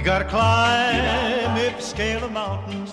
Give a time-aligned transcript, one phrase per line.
[0.00, 2.86] You gotta climb if you scale a mountain.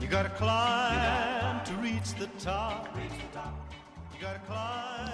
[0.00, 2.88] You gotta climb to reach the top.
[4.12, 5.10] You gotta climb.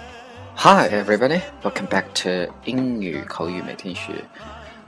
[0.55, 4.13] Hi everybody, welcome back to 英语口语每天学。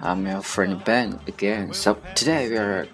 [0.02, 1.74] I'm your friend Ben again.
[1.74, 2.88] So today we are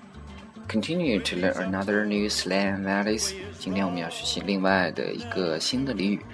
[0.68, 3.34] continuing to learn another new slang that is.
[3.58, 6.26] 今天我们要学习另外的一个新的俚语。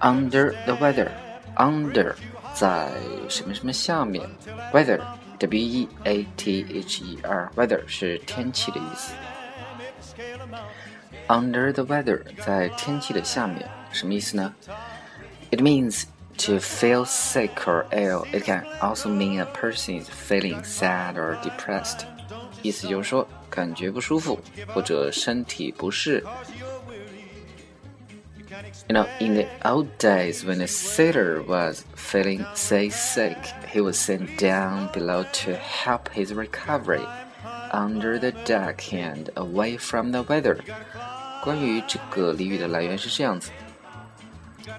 [0.00, 1.10] Under the weather,
[1.56, 2.14] under
[2.54, 2.90] 在
[3.28, 4.26] 什么什么下面，
[4.72, 5.00] weather
[5.40, 9.14] W E A T H E R weather 是天气的意思。
[11.28, 14.54] Under the weather 在天气的下面，什么意思呢？
[15.50, 16.04] It means
[16.38, 18.24] to feel sick or ill.
[18.32, 22.00] It can also mean a person is feeling sad or depressed.
[22.62, 26.24] 意思就是说感觉不舒服或者身体不适。
[28.88, 33.36] You know, in the old days when a sailor was feeling seasick,
[33.72, 37.04] he was sent down below to help his recovery
[37.72, 40.58] under the deck and away from the weather.
[41.42, 43.50] 关于这个俚语的来源是这样子：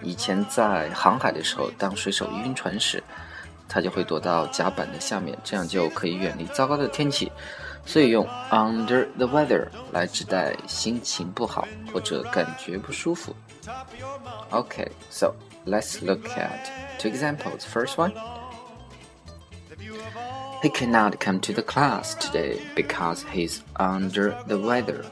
[0.02, 3.04] 以前在航海的时候，当水手晕船时，
[3.68, 7.30] 他就会躲到甲板的下面，这样就可以远离糟糕的天气。
[7.86, 13.36] 所以用 under the weather 来指代心情不好或者感觉不舒服。
[14.52, 16.70] Okay, so let's look at
[17.00, 17.62] two examples.
[17.62, 18.14] First one.
[20.64, 25.06] He cannot come to the class today because he's under the weather.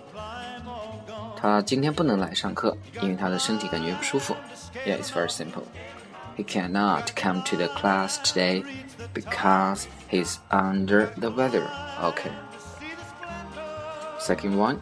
[1.37, 4.35] 他今天不能来上课，因为他的身体感觉不舒服。
[4.85, 5.63] Yeah, it's very simple.
[6.35, 8.65] He cannot come to the class today
[9.13, 11.67] because he's under the weather.
[12.01, 12.31] Okay.
[14.19, 14.81] Second one.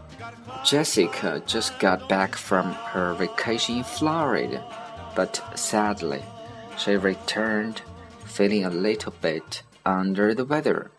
[0.64, 4.64] Jessica just got back from her vacation in Florida,
[5.16, 6.22] but sadly,
[6.78, 7.82] she returned
[8.26, 10.90] feeling a little bit under the weather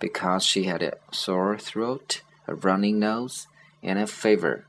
[0.00, 3.46] because she had a sore throat, a running nose,
[3.82, 4.64] and a fever.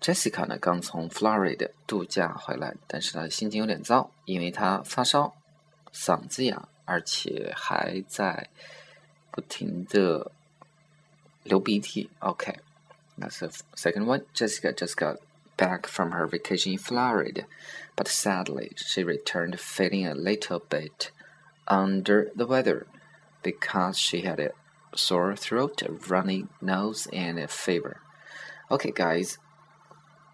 [0.00, 5.34] Jessica 呢刚从 Florida 度假回来，但是她的心情有点糟，因为她发烧、
[5.92, 8.48] 嗓子哑，而且还在
[9.30, 10.30] 不停的
[11.44, 12.10] 流鼻涕。
[12.20, 14.22] OK。that's the second one.
[14.32, 15.18] Jessica just got
[15.56, 17.44] back from her vacation in Florida,
[17.94, 21.10] but sadly, she returned feeling a little bit
[21.68, 22.86] under the weather
[23.42, 24.52] because she had a
[24.94, 28.00] sore throat, a runny nose, and a fever.
[28.70, 29.36] Okay, guys,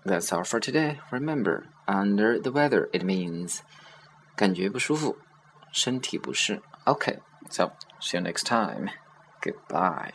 [0.05, 1.01] that's all for today.
[1.11, 3.63] Remember, under the weather, it means
[4.37, 5.19] 感觉不舒服，
[5.73, 6.63] 身体不适。
[6.85, 7.19] Okay,
[7.51, 8.91] so see you next time.
[9.41, 10.13] Goodbye.